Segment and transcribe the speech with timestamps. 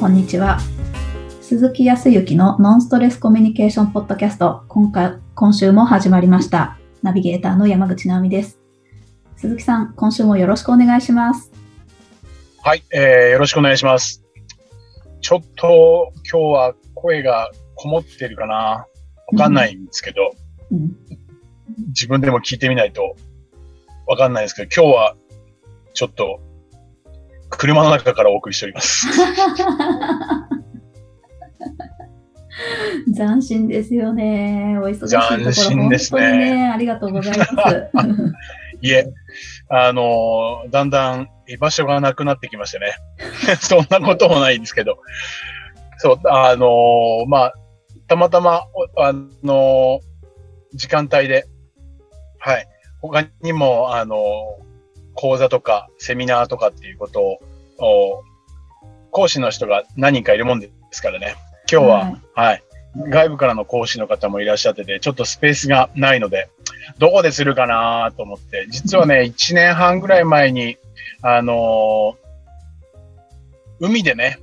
[0.00, 0.58] こんにちは。
[1.42, 6.78] 鈴木康之のノンストレスコミュニケーションポッドキャスト、今回、今週も始まりました。
[7.02, 8.58] ナビゲーターの山口直美です。
[9.36, 11.52] 鈴木さん、今週もよろしくお願いします。
[12.62, 14.24] はい、えー、よろしくお願いします。
[15.20, 18.86] ちょっと今日は声がこもってるかなわ
[19.36, 20.30] かんないんですけど、
[20.72, 20.96] うん、
[21.88, 23.16] 自分でも聞いてみないと
[24.06, 25.16] わかんないですけど、今日は
[25.92, 26.40] ちょっと
[27.50, 29.06] 車の中からお送りしております。
[33.14, 34.78] 斬新ですよね。
[34.78, 37.52] お忙しいところ、斬新ですね本当にね、ありがとうございます。
[38.82, 39.06] いえ、
[39.68, 42.94] あのーだんだん居場所がなくなってきましてね。
[43.60, 44.98] そんなこともないんですけど。
[45.98, 47.54] そう、あのーまあ、
[48.08, 48.64] たまたま、
[48.96, 50.10] おあのー
[50.74, 51.46] 時間帯で、
[52.38, 52.66] はい。
[53.02, 54.70] 他にも、あのー
[55.14, 57.40] 講座とかセミナーとかっていうことを、お
[57.80, 61.36] 講師の人が何人かいるもんですからね。
[61.70, 62.62] 今日は、はい。
[63.08, 66.48] 外部からの講師の方もいらっしゃってて、ちょっとスペースがないので、
[66.98, 70.76] どこでするかなと思って、実はね、1年半ぐらい前に、
[71.22, 72.20] あのー
[73.80, 74.38] 海でね、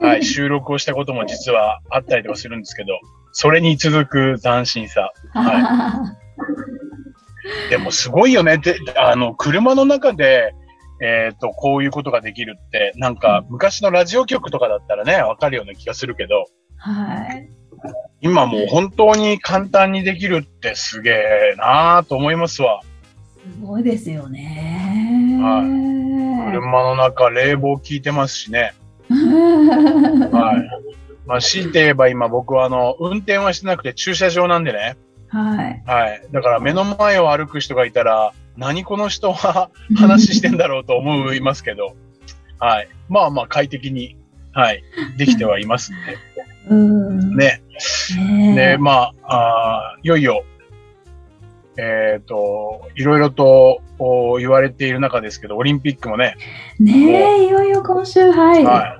[0.00, 3.00] はい、収録をしたことも実はあったりとかするんですけど、
[3.32, 5.12] それに続く斬新さ。
[5.32, 6.14] は
[7.70, 10.54] でもすごいよねって、あの、車の中で、
[11.00, 17.50] えっ、と、こういうことができるって、なんか昔のラジオ局とかだったらね、わかるような気がするけど、はい。
[18.20, 22.82] 今もう本当に簡単にできるってすげえなぁと思いますわ。
[22.82, 25.38] すごいですよね。
[25.42, 25.90] はい
[26.50, 28.74] 車の中冷房効いてますしね。
[29.10, 29.16] は
[30.56, 30.80] い。
[31.26, 34.96] まあ、強いて言えば今僕はあの、運転はしてなくて駐車場なんでね。
[35.28, 35.82] はい。
[35.86, 36.22] はい。
[36.32, 41.96] だから目の前を歩く人がいたら、何この人は話してんだろうと思いますけど、
[42.58, 42.88] はい。
[43.08, 44.18] まあまあ快適に、
[44.52, 44.82] はい、
[45.16, 45.96] できてはいますん
[46.68, 47.36] うん。
[47.36, 47.62] で。
[48.18, 48.52] ね。
[48.52, 50.44] ねで、まあ、あーいよいよ、
[51.78, 56.36] えっ、と、いろいろとお言われている中ですけど、オリンピックもね、
[56.78, 58.62] ねえ、いよいよ今週、はい。
[58.62, 58.99] は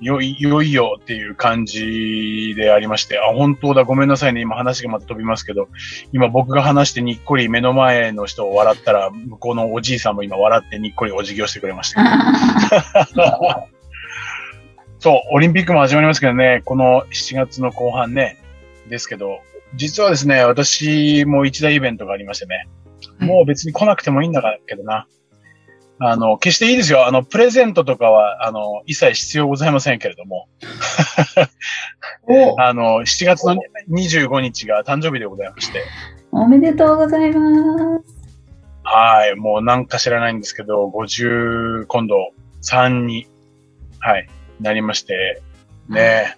[0.00, 5.68] よい、いよいよっていう感じでありまして、あ、本当だ、ごめんなさいね、今話がまた飛びますけど、
[6.12, 12.02] 今僕が話してにっこり目の前の人を笑ったら、向こうのおじいさんも今笑ってにっこりお辞儀をしてくれました。
[15.00, 18.36] そう、オリンピックも始まりますけどね、この7月の後半ね、
[18.88, 19.40] ですけど、
[19.74, 22.68] 実はですね、私も一大イベントがありましてね、
[23.18, 23.28] はい。
[23.28, 25.06] もう別に来なくてもいいんだけどな。
[26.00, 27.06] あの、決していいですよ。
[27.06, 30.48] あの、プレゼントとかは、あの、一切必要ございませんけれども、
[32.28, 32.54] お。
[32.62, 33.56] あの、7月の
[33.90, 35.82] 25日が誕生日でございまして、
[36.30, 38.18] おめでとうございます。
[38.84, 42.32] はい、もうなんか知らないんですけど、50、今度
[42.62, 43.26] 3に、
[43.98, 44.28] はい、
[44.60, 45.42] なりまして、
[45.88, 46.36] ね、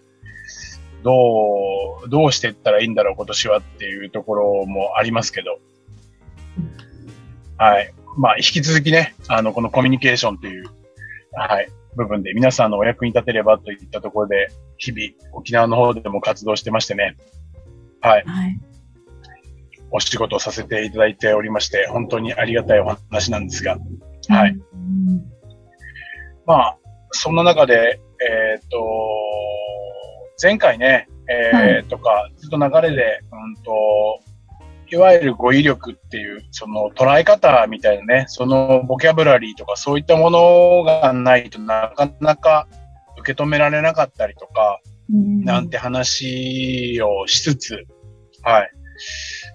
[1.03, 5.59] どう、どうしていったらいいんだろう、今年はっていうところもありますけど、
[7.59, 7.93] はい。
[8.17, 10.65] まあ、引き続きね、あの、このコミュニケーションという、
[11.33, 14.49] はい、部分で皆さんのお役に立てればといったところで、
[14.79, 17.17] 日々、沖縄の方でも活動してましてね、
[18.01, 18.61] はい、はい。
[19.93, 23.77] お仕事をさせていただいておりまして、本当にありがたいお話なんですが、
[24.29, 24.51] はい。
[24.51, 25.25] うん。
[26.47, 26.79] まあ、
[27.11, 28.79] そんな中で、えっ、と、
[30.43, 34.21] 前回ね、えーとか、ずっと流れで、うんと、
[34.93, 42.67] いわゆる語彙力っていう、その捉え方みたいなね、そのボキャブラリーとかそういったものがないとなかなか
[43.19, 44.81] 受け止められなかったりとか、
[45.13, 47.85] うんなんて話をしつつ、
[48.43, 48.71] はい。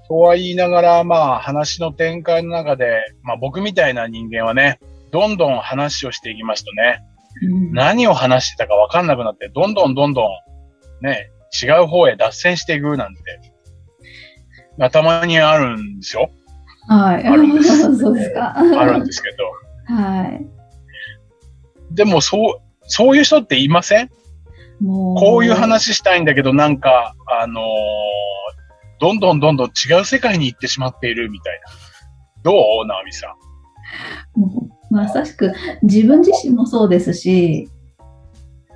[0.07, 4.79] とは言いながら、まあ話の展開の中で、まあ僕みたいな人間はね、
[5.11, 7.01] どんどん話をしていきますとね、
[7.43, 11.31] うん何を話してたかわかんなくなって、どんどんどんどん、ね、
[11.61, 13.21] 違う方へ脱線していくなんて、
[14.77, 16.29] まあたまにあるんですよ。
[16.87, 17.25] はい。
[17.25, 18.53] あるんですそうですか。
[18.57, 19.95] あるんですけど。
[19.95, 20.45] はい。
[21.91, 24.09] でもそう、そういう人っていません？
[24.83, 27.65] こういう話したいんだけど、なんか、あのー
[28.97, 31.71] どんどんどんどん違う世界に行ってしまっているみたいな。
[32.43, 32.87] どう？
[32.87, 33.27] 直美さ
[34.35, 34.39] ん。
[34.39, 37.67] もうまさしく自分自身もそうですし、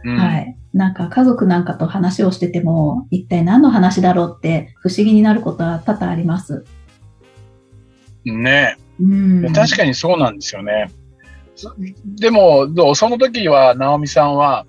[0.03, 0.57] うん、はい。
[0.73, 6.65] なんか家族なんかと話をしてても、一体何の話だろうって不思議になることは多々あります。
[8.25, 9.45] ねうん。
[9.45, 9.49] え。
[9.49, 10.91] 確かにそうなんですよね。
[11.55, 11.73] そ
[12.05, 14.65] でも、どうその時は、直美さんは、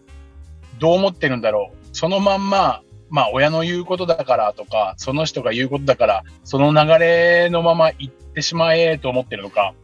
[0.78, 1.76] どう思ってるんだろう。
[1.92, 9.74] そのまんま、まあ、親の言うことだからとか、その人が言うことだから、その流れのまま行ってしまえと思ってるのか、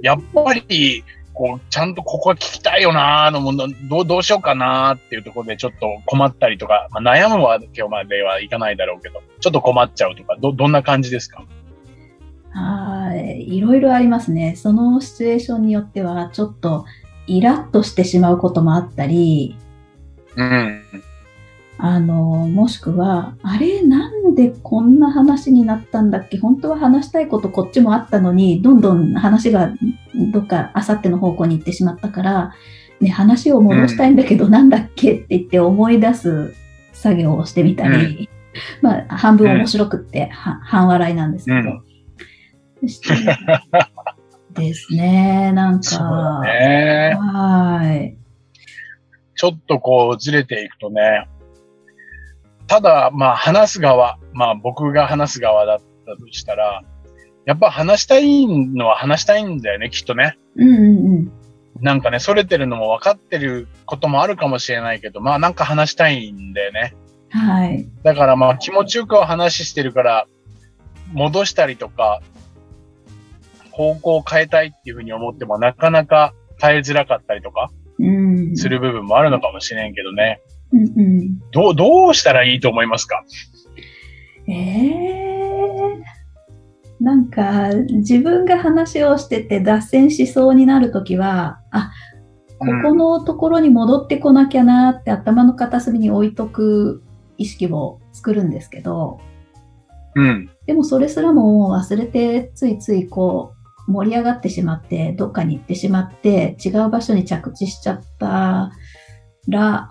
[0.00, 1.04] やっぱり、
[1.42, 11.44] ここう、ちゃんとここは聞きたいよなーのもの、どう、どうしようかなーっていうところでちょっと困ったりとか、まあ、悩むは今日まではいかないだろうけど、ちょっと困っちゃうとか、ど、どんな感じですか？
[12.50, 13.56] はい。
[13.56, 14.54] いろいろありますね。
[14.54, 16.84] そのシチュエーションによっては、ちょっと
[17.26, 19.56] イラッとしてしまうこともあったり、
[20.36, 20.82] うん。
[21.84, 22.14] あの、
[22.46, 26.38] もしくは、あれ、なんでこんな話になったんだっけ？
[26.38, 29.72] 本当は話したいことこっちもあったのに、どんどん話が
[30.32, 32.54] どっかあさっての方向に行ってしまったから、
[33.00, 36.54] ね、話を戻したいんだけど、なんだっけって言って思い出す
[36.92, 38.30] 作業をしてみたり、
[38.80, 41.56] まあ、半分面白くって、は半笑いなんですけど。
[41.56, 41.82] うん。
[44.54, 47.16] ですね、なんそうだか、ね。
[47.18, 48.16] はい。
[49.34, 51.26] ちょっとこうずれていくとね、
[52.66, 56.82] ただ、まあ話す側、まあ僕が話す側だったとしたら、
[57.44, 60.38] やっぱ話したいのは話したいんだよね、きっとね。
[60.56, 61.32] うんうんうん。
[61.80, 66.94] なんかね、それてるのも分かってることもあるかもしれないけど、まあなんか話したいんだよね。
[67.30, 67.88] はい。
[68.02, 70.26] だからまあ気持ちよくは話してるから、
[71.12, 72.20] 戻したりとか、
[73.70, 78.56] 方向を変えたいっていうふうに思ってもなかなか変えづらかったりとかうん。
[78.56, 80.40] する部分もあるのかもしれんけどね。
[80.72, 81.38] うんうん。
[81.52, 83.24] どう、どうしたらいいと思いますか？
[84.48, 85.32] ええ
[87.00, 91.90] なんか、自分が話をしてて脱線しそうになるときは、あ、
[92.58, 97.02] ここのところに戻ってこなきゃなって頭の片隅に置いとく
[97.38, 99.20] 意識を作るんですけど、
[100.14, 100.48] うん。
[100.66, 103.54] でもそれすらも忘れて、ついついこ
[103.88, 108.70] う、盛り上がってしまって、どっかに行ってしまって、違う場所に着地しちゃった
[109.48, 109.90] ら、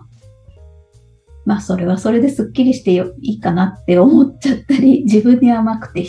[1.45, 6.05] まあそれはそれですっきりしてよいいかなって思っちゃったり、 自分に甘くて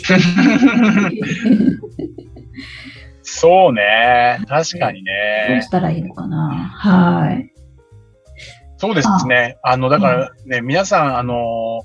[3.23, 4.39] そうね。
[4.47, 5.61] 確かにどうね。
[5.61, 7.51] したらいいのかなはい。
[8.77, 9.57] そうですね。
[9.63, 11.83] あの、だからね、皆さん、あの、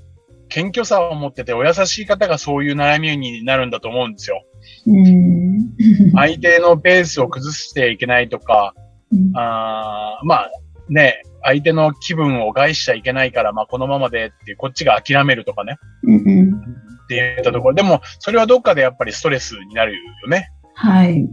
[0.49, 4.45] 謙虚さを持っててお優しい方がそういう悩みになるんだと思うんですよ。
[4.87, 5.73] うん。
[6.15, 8.75] 相手のペースを崩していけないとか、
[9.13, 10.51] うんあーまあ
[10.89, 16.55] ね、相手の気分を害しちゃいけないから、まあこのままでってこっちが諦めるとかね、うんうん。
[16.55, 17.75] って言ったところ。
[17.75, 20.51] でも、それはどっかでやっぱりストレスになるよね。
[20.75, 21.29] はい。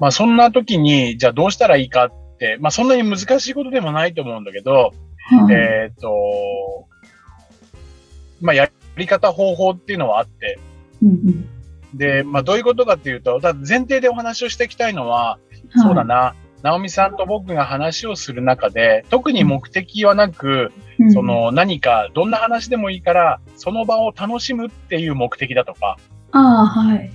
[0.00, 4.92] まあそんな時に、じゃあどうしたらいいかって、まあそんなに難しいことでもないと思うんだけど、
[5.30, 6.88] はいえっ、と、
[8.40, 10.58] まあやり方方法っていうのはあって、
[11.02, 11.48] うんうん
[11.94, 25.96] で、まあどういうことかっていうと、だ前提でお話をしていきたいのは、はいそうだな、直美さんと僕が話をする中で、特に目的はなく、うんその何か、どんな話でもいいから、その場を楽しむっていう目的だとか、
[26.32, 27.10] ああ、はい。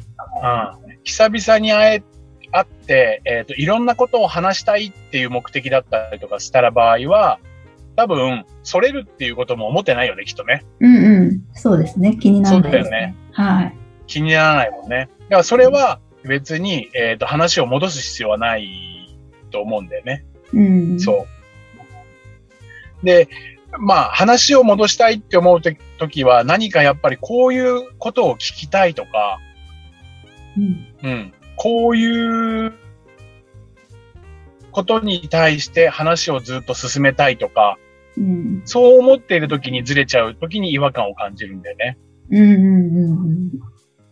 [0.87, 2.03] うん、久々に会え、
[2.51, 7.39] 会って、えっ、と、いろんなことを話したいっていう目的だったりとかしたら場合は、
[7.95, 10.63] 多分、それるっていうことも思ってないよね、きっとね。
[10.79, 11.41] うんうん。
[11.53, 12.17] そうですね。
[12.17, 13.15] 気にならないですそうだよね。
[13.33, 13.77] はい。
[14.07, 15.09] 気にならないもんね。
[15.23, 18.92] だからそれは別に、えっ、と、話を戻す必要はない
[19.53, 20.25] と思うんだよね。
[20.51, 20.99] うん。
[20.99, 21.27] そ
[23.01, 23.05] う。
[23.05, 23.29] で、
[23.79, 29.39] まあ、話を戻したいって思うときは、何かやっぱりこういうことを聞きたいとか、
[30.57, 31.09] うん。
[31.09, 32.73] うん、こういう
[34.71, 37.77] ことに対して話をずっと進めたいとか、
[38.17, 38.61] うん。
[38.65, 41.97] そう思っているときにずれちゃうときに違和感を感じるんだよね。
[42.31, 43.51] うんうんうんうん。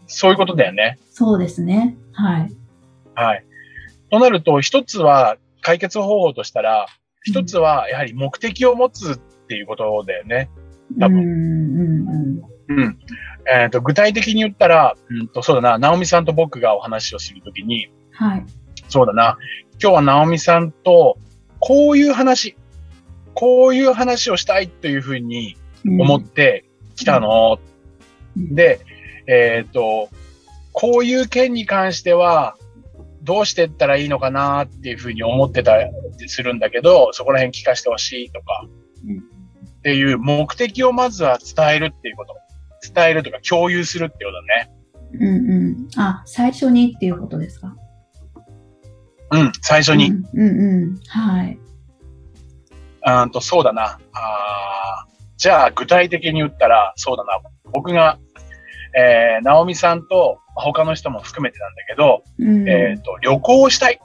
[0.08, 0.98] そういうことだよね。
[1.12, 1.98] そうですね。
[2.14, 2.52] はい。
[3.16, 3.46] はい。
[4.12, 6.86] となると、一つは解決方法としたら、
[7.24, 10.50] 一つはやはり目的を持つっていうことだよね。
[11.00, 13.00] 多分うんうん。
[13.52, 18.46] えっ、と、具体的に言ったら、うんと、そうだな、ナオミさんと僕がお話をするときに、はい。
[18.90, 19.38] そうだな、
[19.82, 21.18] 今日はナオミさんと、
[21.60, 22.56] こういう話、
[23.34, 26.66] こういう話をしたいというふうに思って
[26.96, 27.60] きたの。
[28.38, 28.80] うん、で、
[29.28, 30.10] えっ、と、
[30.74, 32.58] こういう件に関しては、
[33.22, 35.90] どうしていったらいいのかなっていうふうに思ってたり
[36.28, 38.66] するんだけど、そこら辺聞かせてほしいとか、
[39.06, 39.18] うん
[39.80, 42.36] っていう目的をまずは伝えるっていうこと。
[42.94, 44.72] 伝えるとか共有するっていうことだね。
[45.14, 45.88] うんうん。
[46.00, 47.76] あ、最初にっていうことですか？
[49.32, 50.10] うん、最初に。
[50.10, 51.00] うんうんうん。
[51.08, 51.60] はい。
[53.24, 54.00] うんと、そうだな。
[54.14, 57.40] あーじゃあ、具体的に言ったら、そうだな。
[57.72, 58.20] 僕が、
[58.98, 62.70] えー、ナオミさんと、まあ他の人も含めてなんだけど、うん。
[62.70, 64.00] えっ、と、旅行をしたい。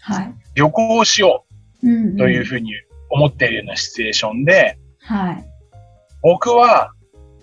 [0.00, 0.34] はい。
[0.54, 1.44] 旅行をしよ
[1.82, 2.72] うというふうに
[3.10, 5.44] 思っているようなシチュエーションで、はい。
[6.22, 6.92] 僕は、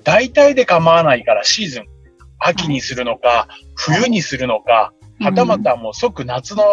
[0.04, 1.86] 大体で構わないからシーズン、
[2.38, 6.63] 秋にするのか、冬にするのか、はたまたもう即夏の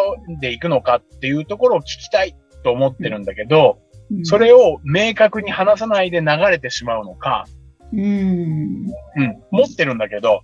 [0.41, 3.93] で行くのかっていうところを聞きたいと思ってるんだけど、うん
[4.25, 7.47] それを明確に話さないで流れてしまうのか、
[7.93, 8.01] うん。
[8.01, 10.43] うん、持ってるんだけど、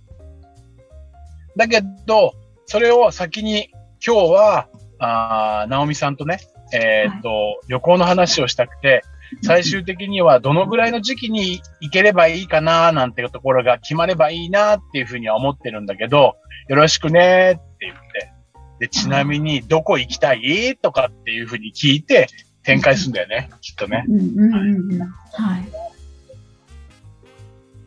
[1.57, 2.33] だけど、
[2.65, 3.69] それを先に
[4.05, 4.67] 今日は、
[4.99, 6.39] あー直美さんとね、
[6.73, 9.01] えーっと、旅行の話をしたくて、
[9.43, 16.35] 最終的にはどのぐらいの時期に行ければいいかななんていうところが決まればいいなっていうふうには思ってるんだけど、
[16.67, 18.33] よろしくねって言って、
[18.79, 20.77] で、ちなみにどこ行きたい？
[20.81, 22.27] とかっていうふうに聞いて
[22.63, 24.05] 展開するんだよね、きっとね。
[24.07, 24.49] うんうんう
[24.89, 24.99] んうん。
[24.99, 25.67] はい。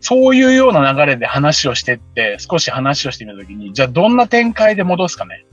[0.02, 5.46] そういうような流れで話をしてって、少し話をしてみたときに、じゃあどんな展開で戻すかね。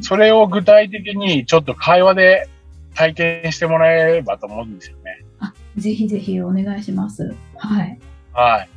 [0.00, 2.48] それを具体的にちょっと会話で
[2.94, 5.24] 体験してもらえればと思うんですよね。
[5.40, 7.34] あ、ぜひぜひお願いします。
[7.56, 7.98] はい。
[8.32, 8.68] はい。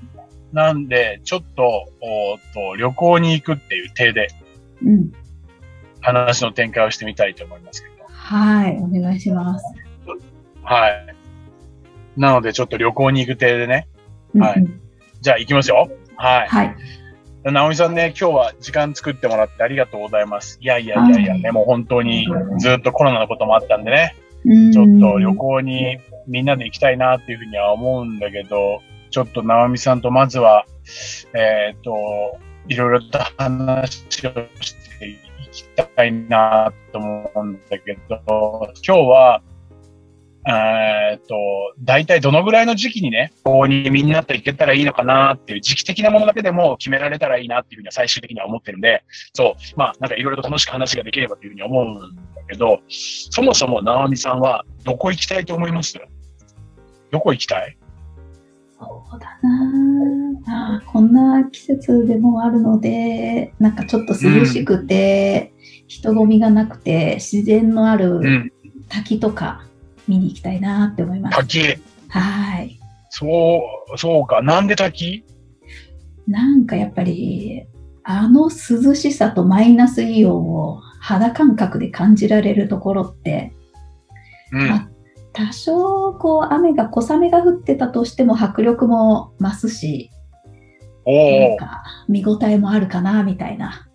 [0.54, 4.28] なんで、ちょっと、おーっと、旅行に行くっていう体で
[4.84, 5.12] うん。
[6.02, 7.96] 話の展開をしてみたいと思いますけど。
[8.08, 8.78] はい。
[8.78, 9.66] お願いします。
[10.66, 11.16] はい。
[12.18, 13.88] なので、ちょっと旅行に行く体でね。
[14.38, 14.86] はいうんうん
[15.26, 15.90] じゃあ行きますよ。
[16.18, 16.48] はい。
[16.48, 16.76] はい。
[17.46, 20.60] 直美さんね、今日は時間作ってもらってありがとうございます。
[20.62, 22.28] いやいやいやいやね、もう本当に
[22.60, 24.16] ずっとコロナのこともあったんでね、
[24.72, 30.66] ちょっと旅行にみんなで行きたいなっていうふうには思うんだけど、ちょっと直美さんとまずは、
[31.34, 34.32] えっ、と、いろいろと話を
[34.62, 35.18] してい
[35.52, 38.22] きたいなと思うんだけど、
[38.86, 39.42] 今日は、
[40.48, 41.36] えっと、
[41.80, 56.00] 大体どのぐらいの時期にね、ここにみんなと行けたらいいのかなっていう時期的なものだけでも決められたらいいなっていうふうには最終的には思ってるんで、そう、まあなんかいろいろと楽しく話ができればというふうに思うんだけど、そもそも直美さんはどこ行きたいと思います？
[57.10, 57.76] どこ行きたい？
[58.78, 59.40] そうだ
[60.46, 60.84] な。
[60.86, 65.54] こんな季節でもあるので、なんかちょっと涼しくて、
[65.88, 68.52] 人混みがなくて、自然のあるうん。
[68.88, 69.65] 滝とか
[70.08, 71.38] 見に行きたいなって思います。
[71.38, 71.60] 滝。
[72.10, 72.80] はい。
[73.10, 73.62] そ
[73.94, 74.42] う、そうか。
[74.42, 75.24] なんで滝？
[76.28, 77.66] なんかやっぱり、
[78.04, 83.54] あの涼しさとマイナスイオンを肌感覚で感じられるところって、
[84.52, 84.72] うん。
[84.72, 84.90] あ
[85.34, 90.10] 多少こう雨が小雨が降ってたとしても迫力も増すし。
[91.08, 93.88] なんか見応えもあるかなみたいな。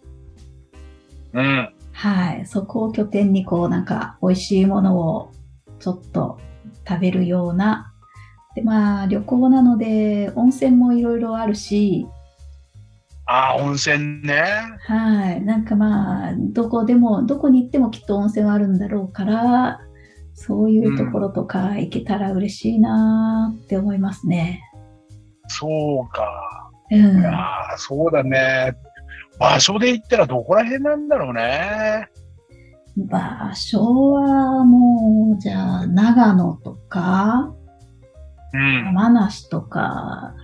[1.33, 1.75] うん。
[1.93, 2.47] はい。
[2.47, 5.33] そこを拠点にこうなんか美味しいものを
[5.81, 6.39] ちょっと
[6.89, 7.93] 食べるような。
[8.55, 12.07] で、まあ旅行なので温泉もいろいろあるし、
[13.27, 14.43] ああ、温泉ね。
[14.89, 15.43] はい。
[15.43, 19.81] なんかまあ、どこでも、どこに行ってもきっと温泉はあるんだろうから、
[20.35, 24.63] そういうところとか行けたら嬉しいなって思いますね。
[25.47, 25.69] そ
[26.01, 26.71] うか。
[26.91, 27.21] うん。
[27.21, 28.75] いやーそうだね。
[29.39, 32.09] 場所で言ったらどこら辺なんだろうね。
[32.97, 37.55] 場所はもう、じゃあ、長野とか、
[38.53, 38.85] うん。
[38.87, 40.35] 山梨とか、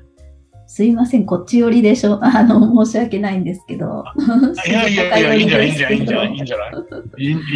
[0.67, 2.19] すいません、こっち寄りでしょ。
[2.25, 4.05] あの、申し訳ないんですけど。
[4.67, 6.75] いやいやいや、いいんじゃない、いいんじゃない、いいんじゃない、いいんゃじゃない、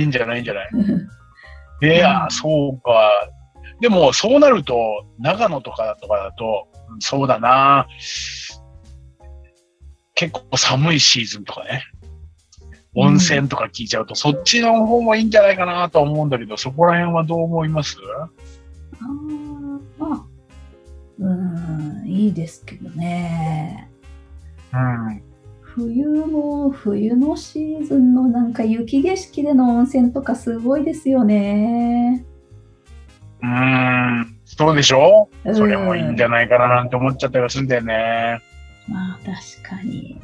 [0.01, 0.55] いいんじゃない、いいんじゃ。
[0.55, 0.69] ない
[1.97, 3.11] いや、そうか。
[3.81, 6.69] でも、そうなると、長野とかとかだと、
[6.99, 7.87] そうだな。
[10.15, 11.83] 結構寒いシーズンとかね。
[12.95, 17.97] 温泉とか聞いちゃうと、そっちの方もいいんじゃないかなと思うんだけど、そこら辺はどう思います？
[19.01, 19.07] あ
[20.01, 20.25] あ、
[21.19, 21.35] う
[22.05, 23.91] ん、いいですけどね。
[24.73, 25.23] うん。
[25.63, 32.25] 冬も冬のシーズンのなんか雪景色での温泉とかすごいですよね。
[33.41, 33.49] うー
[34.23, 34.37] ん。
[34.45, 35.29] そうでしょ？
[35.45, 38.41] うんそれもいいんじゃないかななんて思っちゃったりはするんだよね。
[38.89, 40.21] まあ確かに。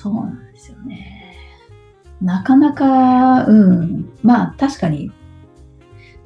[0.00, 1.34] そうなんですよね。
[2.22, 4.12] なかなか、うん。
[4.22, 5.10] まあ確かに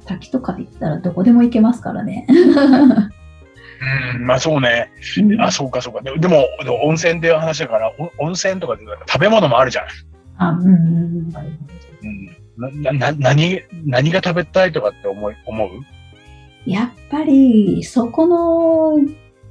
[0.05, 2.27] 滝とかで行ったらどこでも行けますからね。
[4.15, 4.91] うん、まあそうね。
[5.17, 6.01] うんあ、そうかそうか。
[6.01, 6.45] ででも、
[6.83, 9.85] 温泉っていう話だから、お温泉とかで食べ物もあるじゃん。
[10.37, 11.33] あ、うんうんうん。
[12.57, 12.83] うん。
[12.83, 15.69] な、な、何、何が食べたいとかって思い、思う？
[16.69, 18.95] やっぱりそこの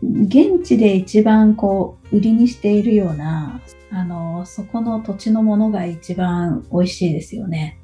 [0.02, 3.60] 現地で一番こう売りにしているような
[3.94, 7.78] あのそこの土地のものが一番美味しいですよね。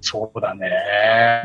[0.00, 0.70] そうだね。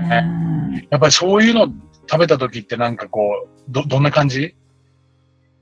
[0.02, 1.68] うんやっぱりそういうの
[2.10, 4.56] 食べた時ってなんかこう、ど、どんな感じ？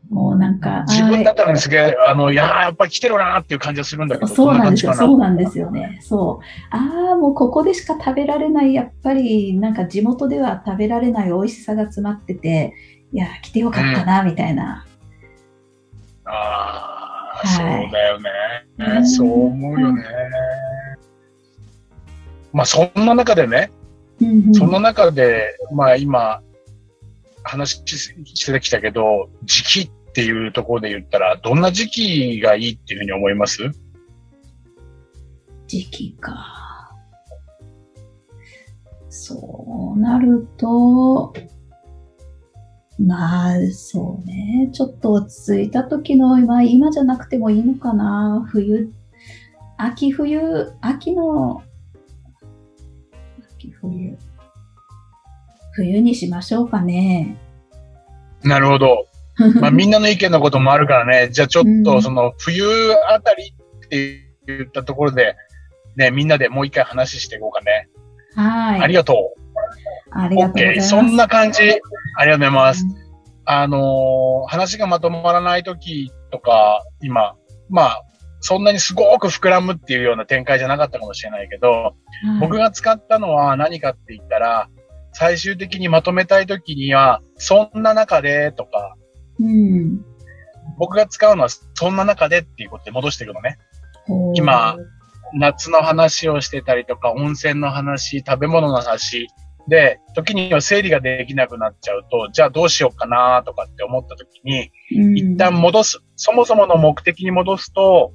[0.10, 4.94] もうなんか自分だあったらすげえ、あの、いやーやっぱり来てるなーっていう感じがするんだけど、そうなんですよ。
[4.94, 6.00] そうなんですよね。
[6.02, 6.76] そう。
[6.76, 12.74] ああ、もうここでしか食べられない、やっぱりなんか地元では食べられない美味しさが詰まってて、
[13.14, 14.86] いや、来てよかったな、みたいな。
[17.46, 18.30] そうだよね、
[18.78, 20.04] うんそう思うよね。
[22.52, 23.72] まあ、そんな中でね、
[24.22, 26.42] うんうんその中で、まあ今、
[27.44, 33.72] 話してきたけど、時期っていうところで言ったら、どんな時期がいいっていうふうに思います？
[35.68, 36.92] 時期か。
[39.10, 41.34] そうなると、
[43.00, 44.70] まあ、そうね。
[44.74, 48.46] ちょっと落ち着いた時の、まあ今じゃなくてもいいのかな。
[48.50, 48.92] 冬、
[49.78, 51.64] 秋冬、秋の、
[53.56, 54.18] 秋冬。
[55.72, 57.38] 冬にしましょうかね。
[58.44, 59.06] なるほど。
[59.62, 61.30] まあみんなの意見のこともあるからね。
[61.32, 62.66] じゃあちょっうんとその冬
[63.08, 63.54] あたり
[63.86, 65.36] って言ったところで、
[65.96, 67.88] ね、みんなでもう一回話していこうかね。
[68.36, 68.82] はい。
[68.82, 69.40] ありがとう。
[70.12, 70.76] ありがとうござい。
[70.76, 70.90] ます。
[70.90, 71.60] そんな感じ。
[72.18, 72.86] ありがとうございます。
[72.86, 73.10] うん
[73.52, 77.36] あのー話がまとまらない時とか、今、
[77.70, 78.04] まあ、
[78.42, 81.94] そんなにすごく膨らむっていうような展開じゃなかったかもしれないけど、はい
[82.42, 84.70] 僕が使ったのは何かって言ったら、
[85.14, 88.96] 最終的にまとめたい時には、そんな中でとか、
[89.40, 90.02] うん。
[90.78, 93.58] 僕が使うのはそんな中でっていうことで戻していくのね。
[94.36, 94.78] 今、
[95.34, 99.28] 夏の話をしてたりとか、温泉の話、食べ物の話、
[99.70, 106.00] で、時には整理ができなくなっちゃうと、じゃあどうしようかなとかって思った時に、うん一旦戻す。
[106.16, 108.12] そもそもの目的に戻すと、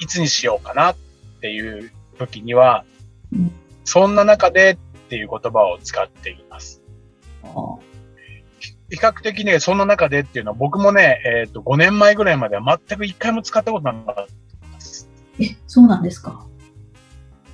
[0.00, 0.96] いつにしようかなっ
[1.40, 2.84] ていう時には
[3.32, 3.52] うん、
[3.84, 4.76] そんな中でっ
[5.08, 6.82] ていう言葉を使っています。
[8.90, 14.22] 比較的ね、そんな中でっていうのは僕もね、えっ、と、5年前ぐらいまでは全く一回も使ったことなかった
[14.74, 15.08] です。
[15.40, 16.46] え、そうなんですか？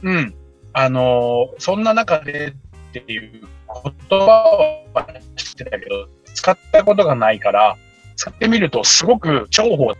[0.02, 0.34] うん。
[0.72, 2.54] あのーそんな中で
[3.00, 7.76] っていう言葉は知ってたけど、使ったことがないから、
[8.16, 9.94] 使ってみるとすごく重宝。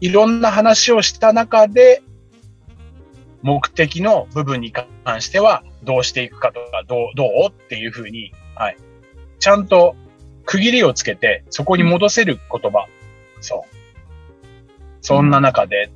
[0.00, 2.02] いろんな話をした中で、
[3.42, 4.86] 目的の部分に関
[5.20, 7.28] してはどうしていくかとか、どう、どう？
[7.48, 8.76] っていうふうに、はい。
[9.38, 9.96] ちゃんと
[10.44, 12.86] 区切りをつけて、そこに戻せる言葉。
[13.40, 13.76] そう。
[15.00, 15.90] そんな中で、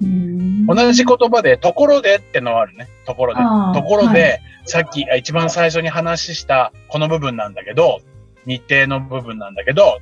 [0.00, 2.88] 同じ言葉で、ところでってのはあるね。
[3.04, 3.40] ところで
[3.74, 8.00] ところで、はさっき、あ一番最初に話したこの部分なんだけど、
[8.46, 9.98] 日程の部分なんだけど、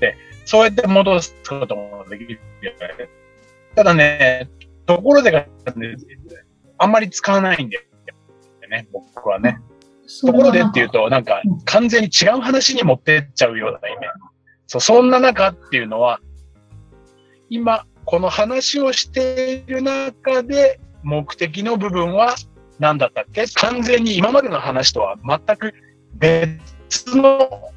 [0.00, 2.40] で、そうやって戻すこともできる。
[3.74, 4.48] ただね、
[4.86, 5.96] ところでが、ね、
[6.78, 7.82] あんまり使わないんだよ
[8.72, 9.58] ね、僕はね。
[10.20, 14.20] ところでっていうと、なんかうん、完全に違う話に持ってっちゃうようなイメージ。
[14.66, 16.20] そう、そんな中っていうのは、
[17.48, 22.34] 今、この話をしている中で、目的の部分は
[22.78, 23.46] 何だったっけ？
[23.54, 25.72] 完全に今までの話とは全く
[26.16, 26.60] 別
[27.16, 27.70] の、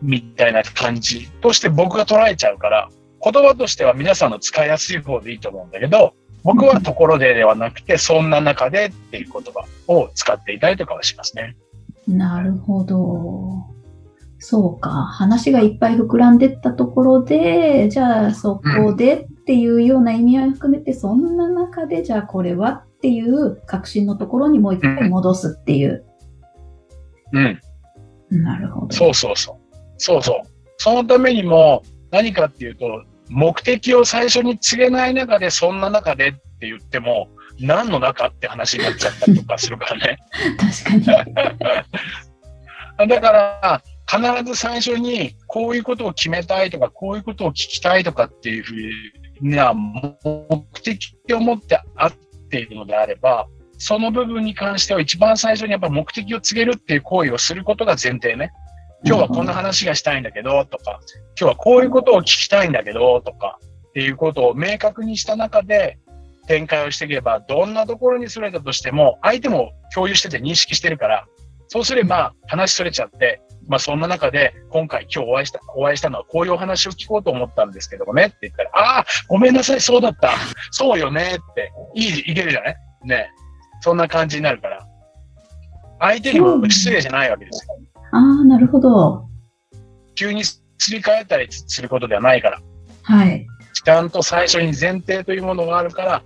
[0.00, 2.88] みたいな感じとして僕が捉えちゃうから、
[3.22, 11.56] 言葉としては皆さんの使いやすい方でいいと思うんだけど、僕はところでではなくて、そんな中でっていう言葉を使っていたりとかはしますね。
[12.08, 13.66] なるほど。
[14.38, 14.88] そうか。
[14.88, 26.04] 話がいっぱい膨らんでったところで、じゃあそこでっていうような意味合いを含めて、そんな中で、じゃあこれはっていう確信のところにもう一回戻すっていう。
[27.32, 27.60] うん。
[28.30, 28.94] なるほど。
[28.94, 29.76] そうそうそう。
[29.98, 30.48] そうそう。
[30.78, 37.28] そのためにも何かっていうと、目的を最初に告げない中で、そんな中でって言っても、
[37.60, 40.18] 何の中って話になっちゃったりとかするからね。
[40.58, 41.34] 確かに。
[43.08, 48.74] だから、必ず最初にこういうことを決めたいとか、こういうことを聞きたいとかっていうふう
[49.40, 52.12] な目的を持ってあっ
[52.50, 53.46] ているのであれば、
[53.78, 58.52] その部分に関しては一番最初にやっぱ目的を告げるっていう行為をすることが前提ね。
[59.06, 61.00] 今日はこんな話がしたいんだけど、とか、
[61.38, 65.98] 今日はこういうことを聞きたいんだけど、とか、っていうことを明確にした中で
[66.46, 71.26] 展開をしていけば、どんなところにそれたとしても、相手も共有してて認識してるから、
[71.68, 80.32] そうすれば話それちゃって、まあそんな中で、今回今日お会いした、お会いしたのはこういうお話を聞こうと思ったんですけどもねって言ったら、ああ、ごめんなさい、そうだった。
[80.70, 82.76] そうよねって、いい、いけるじゃない？
[83.04, 83.30] ね。
[83.80, 84.86] そんな感じになるから。
[86.00, 87.76] 相手にも失礼じゃないわけですよ。
[88.12, 89.26] ああ、なるほど。
[90.14, 92.60] 急にすり替えたりすることではないから。
[93.02, 93.46] はい。
[93.84, 96.22] ちゃんと最初に前提というものがあるから、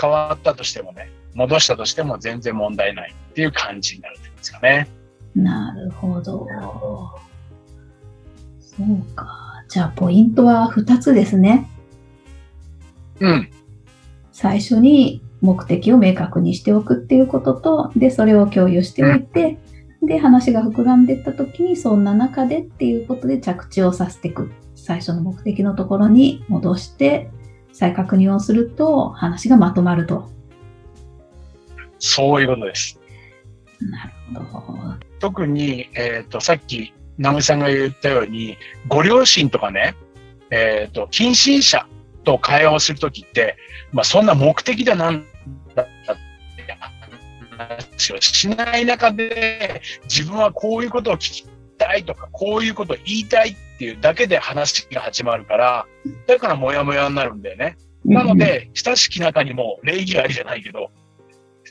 [0.00, 4.88] 変わったとしてもね、戻したとしても全然問題ないっていう感じになるんですかね。
[5.36, 6.48] なるほど。
[8.58, 9.64] そうか。
[9.68, 11.68] じゃあ、ポイントは2つですね。
[13.20, 13.50] うん。
[14.32, 19.58] 最初に目的を明確にしておくっていうことと、で、それを共有しておいて、
[20.02, 24.50] で、話が膨らんでいった時に、そんな中でっていうことで着地をさせていく。
[24.76, 27.30] 最初の目的のところに戻して
[27.72, 30.30] 再確認をすると話がまとまると。
[31.98, 33.00] そういうことです。
[33.80, 34.15] なるほど。
[35.18, 38.56] 特に、えっ、ー、と、さっき、直美さんが言ったように、
[38.88, 39.94] ご両親とかね、
[40.50, 41.86] えっ、ー、と、近親者
[42.24, 43.56] と会話をするときって、
[43.92, 45.24] まあ、そんな目的だなん
[45.74, 45.86] だっ
[46.56, 46.76] て
[47.56, 51.46] 話をしない中で、自分はこういうことを聞き
[51.78, 55.86] たいとか、こういうことを言いたいっていうだけで話が始まるから、
[56.26, 57.76] だからモヤモヤになるんだよね。
[58.04, 60.90] なので、親しき中にも礼儀ありじゃないけど、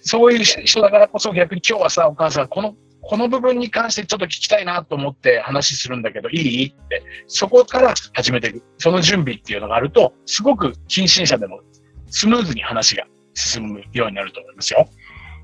[0.06, 6.68] そういう人だからこそ逆に今日はさ、お母さん、この、この部分に関してちょっと聞きたいなと思って話するんだけど、いい？
[6.68, 8.64] って、そこから始めていく。
[8.78, 11.60] その準備っていうのがあると、すごく近親者でも
[12.08, 14.88] スムーズに話が進むようになると思いますよ。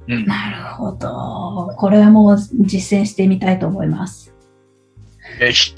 [0.07, 1.75] うん、なるほど。
[1.77, 4.33] これはもう実践してみたいと思います。
[5.39, 5.73] ぜひ、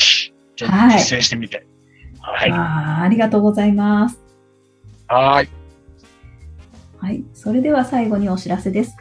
[0.56, 1.66] 実践してみて。
[2.22, 2.52] はい。
[2.52, 4.22] あありがとうございます。
[5.08, 5.50] はい。
[7.04, 7.26] はい。
[7.34, 8.96] それでは最後にお知らせです。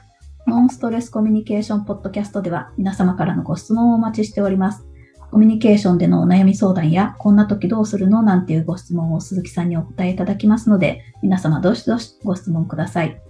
[0.48, 4.84] ノンストレスコミュニケーションポッドキャストでは皆様からのご質問をお待ちしております。
[5.30, 13.22] コミュニケーションでのお悩み相談や、こんな時どうするのなんていうご質問を鈴木さんにお答えいただきますので、皆様どしどしご質問ください。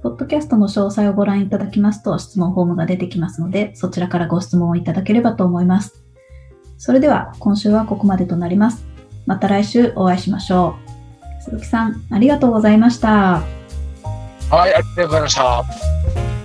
[0.00, 6.04] ポッドキャストの詳細をご覧いただきますと質問フォームが出てきますので、そちらからご質問をいただければと思います。
[6.76, 8.86] それでは今週はここまでとなります。
[9.26, 10.76] また来週お会いしましょ
[11.40, 11.42] う。
[11.42, 13.57] 鈴木さん、ありがとうございました。
[14.50, 16.37] はい、ありがとうございました。